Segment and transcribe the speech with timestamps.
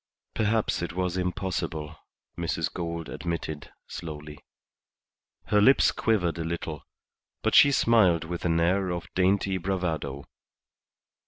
[0.33, 1.95] "Perhaps it was impossible,"
[2.35, 2.73] Mrs.
[2.73, 4.39] Gould admitted, slowly.
[5.45, 6.81] Her lips quivered a little,
[7.43, 10.25] but she smiled with an air of dainty bravado.